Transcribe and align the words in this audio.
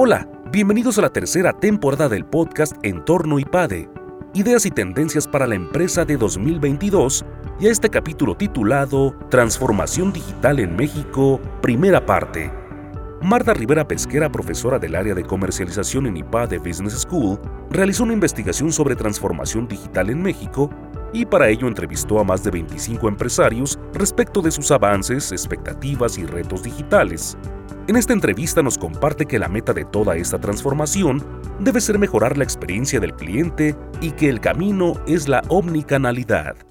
Hola, 0.00 0.28
bienvenidos 0.52 0.96
a 0.98 1.02
la 1.02 1.08
tercera 1.08 1.52
temporada 1.52 2.08
del 2.08 2.24
podcast 2.24 2.72
Entorno 2.84 3.40
IPADE, 3.40 3.90
Ideas 4.32 4.64
y 4.64 4.70
Tendencias 4.70 5.26
para 5.26 5.44
la 5.44 5.56
Empresa 5.56 6.04
de 6.04 6.16
2022 6.16 7.24
y 7.58 7.66
a 7.66 7.72
este 7.72 7.90
capítulo 7.90 8.36
titulado 8.36 9.16
Transformación 9.28 10.12
Digital 10.12 10.60
en 10.60 10.76
México, 10.76 11.40
primera 11.60 12.06
parte. 12.06 12.48
Marta 13.22 13.52
Rivera 13.52 13.88
Pesquera, 13.88 14.30
profesora 14.30 14.78
del 14.78 14.94
área 14.94 15.16
de 15.16 15.24
comercialización 15.24 16.06
en 16.06 16.18
IPADE 16.18 16.58
Business 16.58 17.00
School, 17.00 17.40
realizó 17.68 18.04
una 18.04 18.12
investigación 18.12 18.70
sobre 18.70 18.94
transformación 18.94 19.66
digital 19.66 20.10
en 20.10 20.22
México 20.22 20.70
y 21.12 21.24
para 21.24 21.48
ello 21.48 21.68
entrevistó 21.68 22.20
a 22.20 22.24
más 22.24 22.44
de 22.44 22.50
25 22.50 23.08
empresarios 23.08 23.78
respecto 23.94 24.42
de 24.42 24.50
sus 24.50 24.70
avances, 24.70 25.32
expectativas 25.32 26.18
y 26.18 26.26
retos 26.26 26.62
digitales. 26.62 27.36
En 27.88 27.96
esta 27.96 28.12
entrevista 28.12 28.62
nos 28.62 28.76
comparte 28.76 29.24
que 29.24 29.38
la 29.38 29.48
meta 29.48 29.72
de 29.72 29.86
toda 29.86 30.16
esta 30.16 30.38
transformación 30.38 31.24
debe 31.58 31.80
ser 31.80 31.98
mejorar 31.98 32.36
la 32.36 32.44
experiencia 32.44 33.00
del 33.00 33.14
cliente 33.14 33.74
y 34.00 34.10
que 34.10 34.28
el 34.28 34.40
camino 34.40 34.94
es 35.06 35.26
la 35.26 35.42
omnicanalidad. 35.48 36.67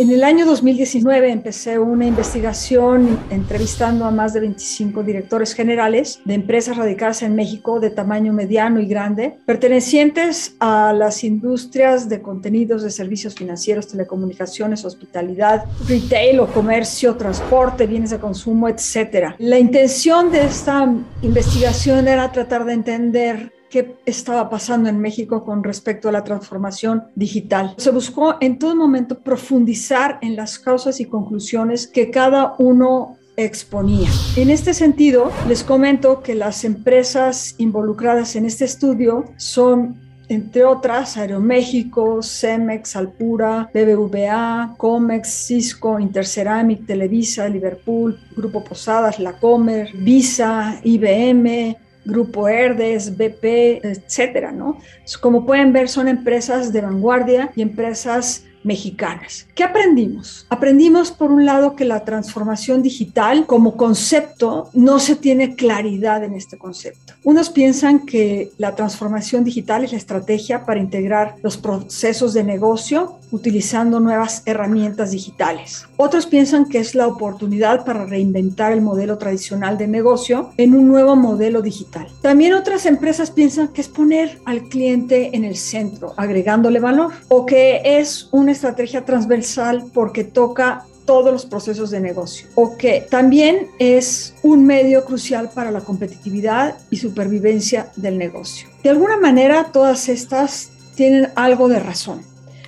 En 0.00 0.10
el 0.10 0.24
año 0.24 0.46
2019 0.46 1.30
empecé 1.30 1.78
una 1.78 2.06
investigación 2.06 3.20
entrevistando 3.28 4.06
a 4.06 4.10
más 4.10 4.32
de 4.32 4.40
25 4.40 5.02
directores 5.02 5.52
generales 5.52 6.20
de 6.24 6.32
empresas 6.32 6.78
radicadas 6.78 7.22
en 7.22 7.34
México 7.34 7.80
de 7.80 7.90
tamaño 7.90 8.32
mediano 8.32 8.80
y 8.80 8.86
grande, 8.86 9.36
pertenecientes 9.44 10.56
a 10.58 10.94
las 10.94 11.22
industrias 11.22 12.08
de 12.08 12.22
contenidos 12.22 12.82
de 12.82 12.90
servicios 12.90 13.34
financieros, 13.34 13.88
telecomunicaciones, 13.88 14.86
hospitalidad, 14.86 15.66
retail 15.86 16.40
o 16.40 16.46
comercio, 16.46 17.16
transporte, 17.16 17.86
bienes 17.86 18.08
de 18.08 18.20
consumo, 18.20 18.70
etc. 18.70 19.34
La 19.36 19.58
intención 19.58 20.32
de 20.32 20.46
esta 20.46 20.90
investigación 21.20 22.08
era 22.08 22.32
tratar 22.32 22.64
de 22.64 22.72
entender 22.72 23.59
qué 23.70 23.96
estaba 24.04 24.50
pasando 24.50 24.88
en 24.88 24.98
México 24.98 25.44
con 25.44 25.64
respecto 25.64 26.08
a 26.08 26.12
la 26.12 26.24
transformación 26.24 27.04
digital. 27.14 27.74
Se 27.78 27.90
buscó 27.90 28.36
en 28.40 28.58
todo 28.58 28.74
momento 28.74 29.20
profundizar 29.20 30.18
en 30.22 30.36
las 30.36 30.58
causas 30.58 31.00
y 31.00 31.06
conclusiones 31.06 31.86
que 31.86 32.10
cada 32.10 32.54
uno 32.58 33.16
exponía. 33.36 34.08
En 34.36 34.50
este 34.50 34.74
sentido, 34.74 35.30
les 35.48 35.64
comento 35.64 36.20
que 36.20 36.34
las 36.34 36.64
empresas 36.64 37.54
involucradas 37.58 38.36
en 38.36 38.44
este 38.44 38.64
estudio 38.64 39.24
son 39.36 40.10
entre 40.28 40.64
otras, 40.64 41.16
Aeroméxico, 41.16 42.22
Cemex, 42.22 42.94
Alpura, 42.94 43.68
BBVA, 43.74 44.74
Comex, 44.76 45.28
Cisco, 45.28 45.98
Interceramic, 45.98 46.86
Televisa, 46.86 47.48
Liverpool, 47.48 48.16
Grupo 48.36 48.62
Posadas, 48.62 49.18
La 49.18 49.32
Comer, 49.32 49.90
Visa, 49.92 50.80
IBM, 50.84 51.76
Grupo 52.04 52.48
Herdes, 52.48 53.16
BP, 53.16 53.80
etcétera, 53.82 54.52
¿no? 54.52 54.78
Como 55.20 55.44
pueden 55.44 55.72
ver, 55.72 55.88
son 55.88 56.08
empresas 56.08 56.72
de 56.72 56.80
vanguardia 56.80 57.50
y 57.54 57.62
empresas 57.62 58.44
mexicanas. 58.62 59.46
¿Qué 59.54 59.64
aprendimos? 59.64 60.46
Aprendimos, 60.48 61.10
por 61.10 61.30
un 61.30 61.44
lado, 61.46 61.76
que 61.76 61.84
la 61.84 62.04
transformación 62.04 62.82
digital 62.82 63.46
como 63.46 63.76
concepto 63.76 64.70
no 64.74 64.98
se 64.98 65.16
tiene 65.16 65.54
claridad 65.54 66.24
en 66.24 66.34
este 66.34 66.58
concepto. 66.58 67.14
Unos 67.24 67.50
piensan 67.50 68.06
que 68.06 68.50
la 68.58 68.74
transformación 68.74 69.44
digital 69.44 69.84
es 69.84 69.92
la 69.92 69.98
estrategia 69.98 70.64
para 70.64 70.80
integrar 70.80 71.36
los 71.42 71.56
procesos 71.56 72.34
de 72.34 72.44
negocio 72.44 73.18
utilizando 73.30 74.00
nuevas 74.00 74.42
herramientas 74.46 75.12
digitales. 75.12 75.86
Otros 75.96 76.26
piensan 76.26 76.68
que 76.68 76.78
es 76.78 76.94
la 76.94 77.06
oportunidad 77.06 77.84
para 77.84 78.04
reinventar 78.04 78.72
el 78.72 78.80
modelo 78.80 79.18
tradicional 79.18 79.78
de 79.78 79.86
negocio 79.86 80.50
en 80.56 80.74
un 80.74 80.88
nuevo 80.88 81.16
modelo 81.16 81.62
digital. 81.62 82.08
También 82.22 82.54
otras 82.54 82.86
empresas 82.86 83.30
piensan 83.30 83.68
que 83.68 83.80
es 83.80 83.88
poner 83.88 84.40
al 84.44 84.64
cliente 84.68 85.36
en 85.36 85.44
el 85.44 85.56
centro, 85.56 86.14
agregándole 86.16 86.80
valor, 86.80 87.12
o 87.28 87.46
que 87.46 87.80
es 87.84 88.28
una 88.32 88.49
estrategia 88.52 89.04
transversal 89.04 89.84
porque 89.92 90.24
toca 90.24 90.84
todos 91.04 91.32
los 91.32 91.46
procesos 91.46 91.90
de 91.90 92.00
negocio 92.00 92.46
o 92.54 92.76
que 92.76 93.06
también 93.10 93.66
es 93.78 94.34
un 94.42 94.64
medio 94.64 95.04
crucial 95.04 95.50
para 95.52 95.70
la 95.70 95.80
competitividad 95.80 96.76
y 96.90 96.96
supervivencia 96.96 97.90
del 97.96 98.16
negocio. 98.16 98.68
De 98.82 98.90
alguna 98.90 99.16
manera, 99.16 99.70
todas 99.72 100.08
estas 100.08 100.70
tienen 100.94 101.28
algo 101.34 101.68
de 101.68 101.80
razón. 101.80 102.22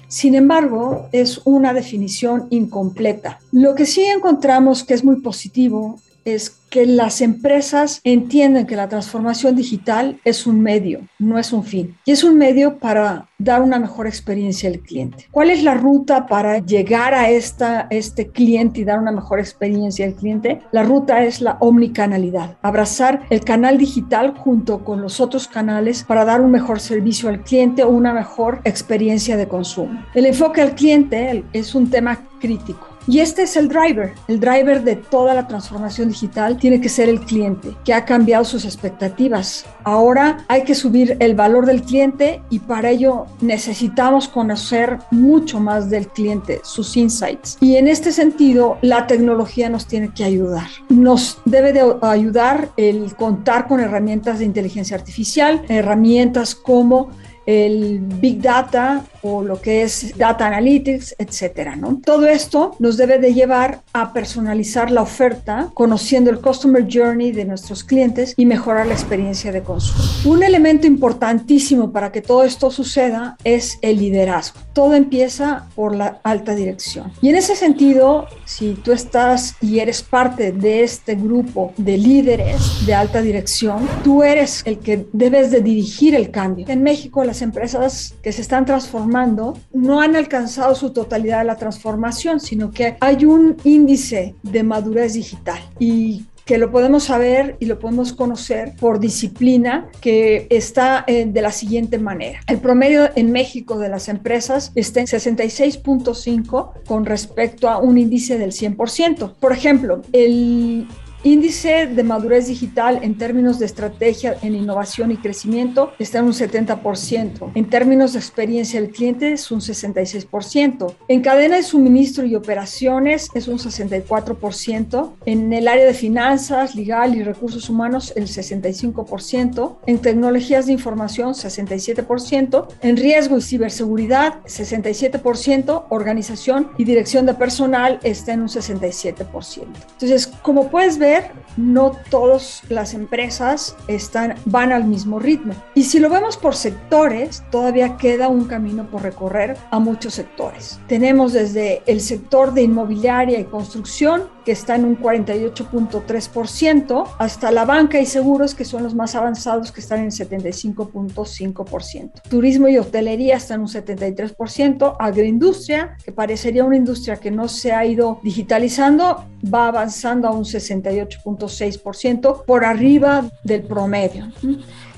Sin 0.09 0.35
embargo, 0.35 1.09
es 1.13 1.41
una 1.45 1.73
definición 1.73 2.47
incompleta. 2.51 3.39
Lo 3.51 3.75
que 3.75 3.87
sí 3.87 4.03
encontramos 4.03 4.85
que 4.85 4.95
es 4.95 5.05
muy 5.05 5.21
positivo 5.21 6.01
es 6.25 6.51
que 6.73 6.87
las 6.87 7.21
empresas 7.21 8.01
entienden 8.03 8.67
que 8.67 8.77
la 8.77 8.89
transformación 8.89 9.55
digital 9.55 10.19
es 10.25 10.47
un 10.47 10.63
medio, 10.63 11.01
no 11.19 11.39
es 11.39 11.53
un 11.53 11.65
fin. 11.65 11.99
Y 12.07 12.13
es 12.13 12.25
un 12.25 12.39
medio 12.39 12.79
para 12.79 13.29
dar 13.39 13.61
una 13.61 13.79
mejor 13.79 14.07
experiencia 14.07 14.71
al 14.71 14.81
cliente. 14.81 15.27
¿Cuál 15.31 15.51
es 15.51 15.63
la 15.63 15.75
ruta 15.75 16.27
para 16.27 16.61
llegar 16.61 17.13
a 17.13 17.29
este 17.29 18.29
cliente 18.29 18.81
y 18.81 18.85
dar 18.85 19.01
una 19.01 19.13
mejor 19.13 19.39
experiencia 19.39 20.07
al 20.07 20.15
cliente? 20.15 20.63
La 20.73 20.83
ruta 20.83 21.25
es 21.25 21.43
la 21.43 21.59
omnicanalidad. 21.61 22.57
Abrazar 22.63 23.23
el 23.29 23.45
canal 23.45 23.77
digital 23.77 24.35
junto 24.39 24.83
con 24.83 25.03
los 25.03 25.21
otros 25.21 25.49
canales 25.49 26.05
para 26.05 26.25
dar 26.25 26.41
un 26.41 26.51
mejor 26.51 26.81
servicio 26.81 27.29
al 27.29 27.43
cliente 27.43 27.83
o 27.83 27.91
una 27.91 28.15
mejor 28.15 28.63
experiencia 28.65 29.37
de 29.37 29.47
consumo. 29.47 30.07
El 30.15 30.25
enfoque 30.25 30.63
al 30.63 30.75
cliente 30.75 31.45
es 31.53 31.75
un 31.75 31.91
tema 31.91 32.19
crítico. 32.41 32.92
Y 33.07 33.21
este 33.21 33.43
es 33.43 33.57
el 33.57 33.69
driver. 33.69 34.15
El 34.29 34.41
driver 34.41 34.83
de 34.83 34.97
toda 34.97 35.35
la 35.35 35.47
transformación 35.49 36.09
digital 36.09 36.57
tiene 36.57 36.81
que 36.81 36.89
ser 36.89 37.09
el 37.09 37.21
cliente, 37.21 37.77
que 37.85 37.95
ha 37.95 38.05
cambiado 38.05 38.45
sus 38.45 38.65
expectativas. 38.65 39.67
Ahora 39.85 40.45
hay 40.49 40.63
que 40.65 40.75
subir 40.75 41.17
el 41.21 41.35
valor 41.35 41.67
del 41.67 41.83
cliente 41.83 42.43
y 42.51 42.61
para 42.61 42.91
ello 42.91 43.27
necesitamos 43.41 44.29
conocer 44.29 44.99
mucho 45.11 45.61
más 45.61 45.91
del 45.91 46.09
cliente, 46.09 46.61
sus 46.63 46.97
insights. 46.97 47.59
Y 47.61 47.77
en 47.77 47.89
este 47.89 48.13
sentido, 48.13 48.79
la 48.83 49.07
tecnología 49.07 49.69
nos 49.69 49.87
tiene 49.87 50.13
que 50.15 50.25
ayudar. 50.25 50.69
Nos 50.89 51.39
debe 51.45 51.73
de 51.73 51.95
ayudar 52.03 52.71
el 52.77 53.15
contar 53.17 53.67
con 53.67 53.81
herramientas 53.81 54.39
de 54.39 54.45
inteligencia 54.45 54.97
artificial, 54.97 55.65
herramientas 55.69 56.55
como 56.55 57.11
el 57.47 57.99
Big 58.01 58.41
Data 58.41 59.05
o 59.23 59.43
lo 59.43 59.61
que 59.61 59.83
es 59.83 60.17
Data 60.17 60.47
Analytics, 60.47 61.17
etcétera, 61.19 61.77
¿no? 61.77 62.01
Todo 62.05 62.27
esto 62.27 62.77
nos 62.79 62.97
debe 62.97 63.19
de 63.19 63.35
llevar 63.35 63.81
a 63.93 64.13
personalizar 64.13 64.91
la 64.91 65.03
oferta, 65.03 65.71
conociendo 65.75 66.31
el 66.31 66.41
Customer 66.41 66.87
Journey 66.89 67.33
de 67.33 67.45
nuestros 67.45 67.85
clientes 67.85 68.35
y 68.37 68.47
mejorar 68.47 68.87
la 68.87 68.95
experiencia 68.95 69.53
de 69.53 69.63
consumo. 69.63 70.03
Un 70.25 70.43
elemento 70.43 70.87
importantísimo 70.87 71.93
para 71.93 72.11
que 72.11 72.23
todo 72.23 72.45
esto 72.45 72.71
suceda 72.71 73.37
es 73.45 73.79
el 73.83 73.99
liderazgo. 73.99 74.61
Todo 74.73 74.95
empieza 74.95 75.67
por 75.75 75.95
la 75.95 76.21
alta 76.23 76.55
dirección. 76.55 77.13
Y 77.21 77.29
en 77.29 77.37
ese 77.37 77.55
sentido, 77.57 78.27
si 78.47 78.75
tú 78.75 78.93
estás 78.93 79.55
y 79.61 79.81
eres 79.81 80.03
parte 80.03 80.53
de 80.53 80.83
este 80.83 81.15
grupo 81.15 81.73
de 81.77 81.99
líderes 81.99 82.87
de 82.87 82.95
alta 82.95 83.21
dirección, 83.21 83.87
tú 84.03 84.23
eres 84.23 84.63
el 84.65 84.79
que 84.79 85.07
debes 85.13 85.51
de 85.51 85.61
dirigir 85.61 86.15
el 86.15 86.31
cambio. 86.31 86.67
En 86.69 86.83
México, 86.83 87.25
las 87.25 87.43
empresas 87.43 88.15
que 88.23 88.33
se 88.33 88.41
están 88.41 88.65
transformando 88.65 89.59
no 89.73 90.01
han 90.01 90.17
alcanzado 90.17 90.75
su 90.75 90.91
totalidad 90.91 91.39
de 91.39 91.45
la 91.45 91.57
transformación, 91.57 92.41
sino 92.41 92.71
que 92.71 92.97
hay 93.01 93.25
un 93.25 93.57
índice 93.83 94.35
de 94.43 94.63
madurez 94.63 95.15
digital 95.15 95.61
y 95.79 96.25
que 96.45 96.59
lo 96.59 96.71
podemos 96.71 97.05
saber 97.05 97.57
y 97.61 97.67
lo 97.67 97.79
podemos 97.79 98.13
conocer 98.13 98.75
por 98.79 98.99
disciplina, 98.99 99.89
que 100.01 100.47
está 100.51 101.05
eh, 101.07 101.25
de 101.27 101.43
la 101.43 101.53
siguiente 101.53 101.99
manera. 101.99 102.41
El 102.49 102.59
promedio 102.59 103.11
en 103.15 103.31
México 103.31 103.79
de 103.79 103.89
las 103.89 104.09
empresas 104.09 104.73
está 104.75 105.01
en 105.01 105.07
66.5 105.07 106.85
con 106.85 107.07
respecto 107.07 107.69
a 107.69 107.79
un 107.79 107.97
índice 107.97 108.39
del 108.39 108.53
100%. 108.53 109.35
Por 109.39 109.53
ejemplo, 109.53 110.03
el 110.13 110.89
Índice 111.25 111.87
de 111.87 112.03
madurez 112.03 112.49
digital 112.49 112.99
en 113.03 113.17
términos 113.17 113.61
de 113.61 113.67
estrategia 113.67 114.37
en 114.43 114.57
innovación 114.57 115.13
y 115.13 115.17
crecimiento 115.17 115.93
está 116.01 116.19
en 116.19 116.25
un 116.25 116.33
70%. 116.33 117.53
En 117.55 117.71
términos 117.71 118.15
de 118.15 118.19
experiencia 118.19 118.81
del 118.81 118.91
cliente 118.91 119.33
es 119.33 119.49
un 119.53 119.61
66%. 119.61 120.95
En 121.07 121.21
cadena 121.23 121.57
de 121.57 121.63
suministro 121.63 122.27
y 122.27 122.35
operaciones 122.35 123.29
es 123.35 123.47
un 123.47 123.59
64%. 123.59 125.13
En 125.25 125.53
el 125.53 125.69
área 125.69 125.85
de 125.85 125.95
finanzas, 125.95 126.75
legal 126.75 127.15
y 127.15 127.23
recursos 127.23 127.71
humanos 127.71 128.13
el 128.17 128.27
65%. 128.27 129.77
En 129.87 129.99
tecnologías 129.99 130.67
de 130.67 130.73
información 130.73 131.35
67%. 131.35 132.67
En 132.81 132.97
riesgo 132.97 133.39
y 133.39 133.43
ciberseguridad 133.43 134.43
67%. 134.43 135.85
Organización 135.89 136.73
y 136.79 136.85
dirección 136.85 137.27
de 137.27 137.35
personal 137.35 138.01
está 138.03 138.33
en 138.33 138.41
un 138.41 138.49
67%. 138.49 139.67
Entonces, 139.93 140.27
como 140.43 140.69
puedes 140.69 140.99
ver, 140.99 141.12
no 141.57 141.93
todas 142.11 142.63
las 142.69 142.95
empresas 142.95 143.77
están, 143.89 144.35
van 144.45 144.73
al 144.73 144.85
mismo 144.85 145.19
ritmo. 145.19 145.55
Y 145.75 145.85
si 145.85 145.99
lo 145.99 146.09
vemos 146.09 146.37
por 146.37 146.55
sectores, 146.55 147.43
todavía 147.51 147.97
queda 147.97 148.29
un 148.29 148.47
camino 148.47 148.87
por 148.91 149.03
recorrer 149.03 149.57
a 149.71 149.79
muchos 149.79 150.15
sectores. 150.15 150.81
Tenemos 150.87 151.33
desde 151.33 151.83
el 151.87 152.01
sector 152.01 152.53
de 152.53 152.63
inmobiliaria 152.63 153.39
y 153.39 153.45
construcción, 153.45 154.25
que 154.45 154.53
está 154.53 154.77
en 154.77 154.85
un 154.85 154.97
48.3%, 154.99 157.09
hasta 157.19 157.51
la 157.51 157.65
banca 157.65 157.99
y 158.01 158.07
seguros, 158.07 158.55
que 158.55 158.65
son 158.65 158.83
los 158.83 158.95
más 158.95 159.15
avanzados, 159.15 159.71
que 159.73 159.81
están 159.81 160.01
en 160.01 160.11
75.5%. 160.11 162.23
Turismo 162.29 162.69
y 162.69 162.77
hotelería 162.79 163.37
están 163.37 163.61
en 163.61 163.63
un 163.63 163.69
73%, 163.69 164.97
agroindustria, 164.99 165.97
que 166.05 166.13
parecería 166.13 166.65
una 166.65 166.77
industria 166.77 167.17
que 167.17 167.31
no 167.31 167.49
se 167.49 167.73
ha 167.73 167.87
ido 167.87 168.21
digitalizando, 168.23 169.25
va 169.53 169.67
avanzando 169.69 170.29
a 170.29 170.33
un 170.33 170.45
68.6%, 170.45 172.45
por 172.45 172.65
arriba 172.65 173.25
del 173.45 173.63
promedio. 173.63 174.31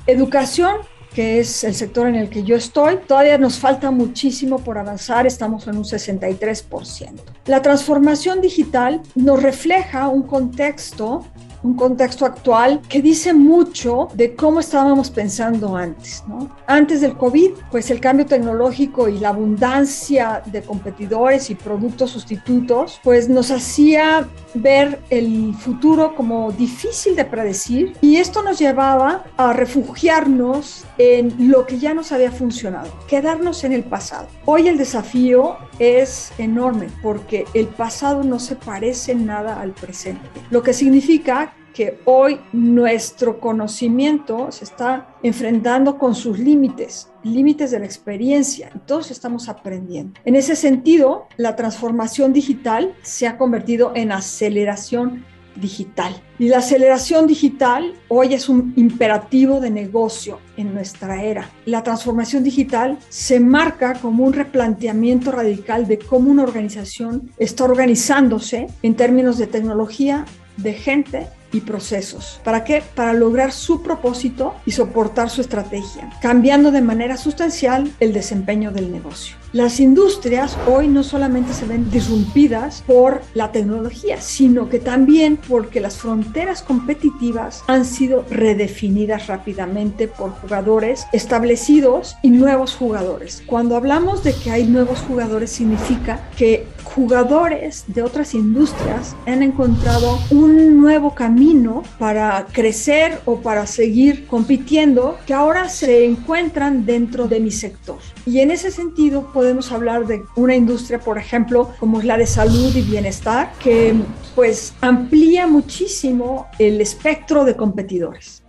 Educación 0.06 0.76
que 1.14 1.38
es 1.38 1.62
el 1.62 1.74
sector 1.74 2.08
en 2.08 2.16
el 2.16 2.28
que 2.28 2.42
yo 2.42 2.56
estoy, 2.56 2.98
todavía 3.06 3.38
nos 3.38 3.58
falta 3.58 3.90
muchísimo 3.92 4.58
por 4.58 4.78
avanzar, 4.78 5.26
estamos 5.26 5.66
en 5.68 5.76
un 5.76 5.84
63%. 5.84 7.12
La 7.46 7.62
transformación 7.62 8.40
digital 8.40 9.00
nos 9.14 9.42
refleja 9.42 10.08
un 10.08 10.24
contexto 10.24 11.24
un 11.64 11.74
contexto 11.74 12.26
actual 12.26 12.80
que 12.88 13.02
dice 13.02 13.32
mucho 13.32 14.08
de 14.14 14.36
cómo 14.36 14.60
estábamos 14.60 15.10
pensando 15.10 15.74
antes. 15.74 16.22
¿no? 16.28 16.50
Antes 16.66 17.00
del 17.00 17.16
COVID, 17.16 17.52
pues 17.70 17.90
el 17.90 18.00
cambio 18.00 18.26
tecnológico 18.26 19.08
y 19.08 19.18
la 19.18 19.30
abundancia 19.30 20.42
de 20.46 20.62
competidores 20.62 21.50
y 21.50 21.54
productos 21.54 22.10
sustitutos, 22.10 23.00
pues 23.02 23.28
nos 23.28 23.50
hacía 23.50 24.28
ver 24.52 25.00
el 25.10 25.54
futuro 25.54 26.14
como 26.14 26.52
difícil 26.52 27.16
de 27.16 27.24
predecir 27.24 27.96
y 28.00 28.16
esto 28.16 28.42
nos 28.42 28.58
llevaba 28.58 29.24
a 29.36 29.52
refugiarnos 29.52 30.84
en 30.98 31.50
lo 31.50 31.66
que 31.66 31.78
ya 31.78 31.94
nos 31.94 32.12
había 32.12 32.30
funcionado, 32.30 32.90
quedarnos 33.08 33.64
en 33.64 33.72
el 33.72 33.84
pasado. 33.84 34.28
Hoy 34.44 34.68
el 34.68 34.76
desafío 34.76 35.56
es 35.78 36.32
enorme 36.38 36.88
porque 37.02 37.44
el 37.54 37.66
pasado 37.66 38.22
no 38.22 38.38
se 38.38 38.56
parece 38.56 39.14
nada 39.14 39.60
al 39.60 39.72
presente, 39.72 40.28
lo 40.50 40.62
que 40.62 40.72
significa 40.72 41.54
que 41.74 41.98
hoy 42.04 42.40
nuestro 42.52 43.40
conocimiento 43.40 44.50
se 44.52 44.64
está 44.64 45.16
enfrentando 45.22 45.98
con 45.98 46.14
sus 46.14 46.38
límites, 46.38 47.10
límites 47.24 47.72
de 47.72 47.80
la 47.80 47.84
experiencia, 47.84 48.70
y 48.74 48.78
todos 48.78 49.10
estamos 49.10 49.48
aprendiendo. 49.48 50.18
En 50.24 50.36
ese 50.36 50.54
sentido, 50.54 51.26
la 51.36 51.56
transformación 51.56 52.32
digital 52.32 52.94
se 53.02 53.26
ha 53.26 53.36
convertido 53.36 53.90
en 53.96 54.12
aceleración 54.12 55.26
digital. 55.56 56.20
Y 56.38 56.48
la 56.48 56.58
aceleración 56.58 57.26
digital 57.26 57.94
hoy 58.08 58.34
es 58.34 58.48
un 58.48 58.72
imperativo 58.76 59.60
de 59.60 59.70
negocio 59.70 60.40
en 60.56 60.74
nuestra 60.74 61.22
era. 61.22 61.50
La 61.66 61.82
transformación 61.82 62.42
digital 62.42 62.98
se 63.08 63.40
marca 63.40 63.94
como 63.94 64.24
un 64.24 64.32
replanteamiento 64.32 65.30
radical 65.30 65.86
de 65.86 65.98
cómo 65.98 66.30
una 66.30 66.42
organización 66.42 67.30
está 67.38 67.64
organizándose 67.64 68.66
en 68.82 68.94
términos 68.94 69.38
de 69.38 69.46
tecnología, 69.46 70.24
de 70.56 70.74
gente 70.74 71.26
y 71.52 71.60
procesos. 71.60 72.40
¿Para 72.44 72.64
qué? 72.64 72.82
Para 72.94 73.12
lograr 73.12 73.52
su 73.52 73.82
propósito 73.82 74.54
y 74.66 74.72
soportar 74.72 75.30
su 75.30 75.40
estrategia, 75.40 76.10
cambiando 76.20 76.70
de 76.72 76.82
manera 76.82 77.16
sustancial 77.16 77.92
el 78.00 78.12
desempeño 78.12 78.72
del 78.72 78.90
negocio. 78.90 79.43
Las 79.54 79.78
industrias 79.78 80.58
hoy 80.66 80.88
no 80.88 81.04
solamente 81.04 81.52
se 81.52 81.64
ven 81.64 81.88
disrumpidas 81.88 82.82
por 82.88 83.22
la 83.34 83.52
tecnología, 83.52 84.20
sino 84.20 84.68
que 84.68 84.80
también 84.80 85.36
porque 85.36 85.78
las 85.78 85.96
fronteras 85.96 86.60
competitivas 86.60 87.62
han 87.68 87.84
sido 87.84 88.24
redefinidas 88.28 89.28
rápidamente 89.28 90.08
por 90.08 90.30
jugadores 90.30 91.06
establecidos 91.12 92.16
y 92.20 92.30
nuevos 92.30 92.74
jugadores. 92.74 93.44
Cuando 93.46 93.76
hablamos 93.76 94.24
de 94.24 94.34
que 94.34 94.50
hay 94.50 94.64
nuevos 94.64 94.98
jugadores 95.02 95.52
significa 95.52 96.28
que 96.36 96.66
jugadores 96.82 97.84
de 97.86 98.02
otras 98.02 98.34
industrias 98.34 99.14
han 99.26 99.44
encontrado 99.44 100.18
un 100.30 100.80
nuevo 100.80 101.14
camino 101.14 101.82
para 101.98 102.46
crecer 102.52 103.20
o 103.24 103.40
para 103.40 103.66
seguir 103.66 104.26
compitiendo 104.26 105.16
que 105.26 105.34
ahora 105.34 105.68
se 105.68 106.04
encuentran 106.04 106.84
dentro 106.86 107.28
de 107.28 107.38
mi 107.38 107.50
sector. 107.50 107.98
Y 108.26 108.40
en 108.40 108.50
ese 108.50 108.70
sentido 108.70 109.32
podemos 109.44 109.70
hablar 109.72 110.06
de 110.06 110.24
una 110.36 110.56
industria, 110.56 110.98
por 110.98 111.18
ejemplo, 111.18 111.70
como 111.78 111.98
es 111.98 112.06
la 112.06 112.16
de 112.16 112.26
salud 112.26 112.74
y 112.74 112.80
bienestar, 112.80 113.52
que 113.62 113.94
pues 114.34 114.72
amplía 114.80 115.46
muchísimo 115.46 116.46
el 116.58 116.80
espectro 116.80 117.44
de 117.44 117.54
competidores. 117.54 118.42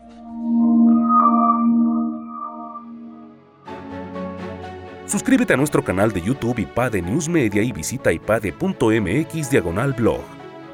Suscríbete 5.05 5.53
a 5.53 5.57
nuestro 5.57 5.83
canal 5.83 6.13
de 6.13 6.21
YouTube 6.21 6.59
IPADE 6.59 7.01
News 7.01 7.27
Media 7.27 7.61
y 7.61 7.73
visita 7.73 8.13
ipade.mx 8.13 9.49
diagonal 9.49 9.91
blog. 9.91 10.21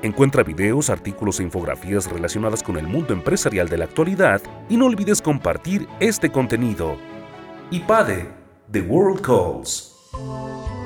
Encuentra 0.03 0.44
videos, 0.44 0.91
artículos 0.91 1.39
e 1.39 1.44
infografías 1.44 2.07
relacionadas 2.07 2.62
con 2.62 2.77
el 2.77 2.85
mundo 2.85 3.13
empresarial 3.13 3.67
de 3.67 3.79
la 3.79 3.85
actualidad 3.85 4.39
y 4.69 4.77
no 4.77 4.85
olvides 4.85 5.19
compartir 5.19 5.88
este 6.00 6.31
contenido. 6.31 6.95
IPADE 7.71 8.29
The 8.71 8.81
World 8.81 9.21
Calls. 9.21 9.90
Thank 10.13 10.72
you. 10.75 10.81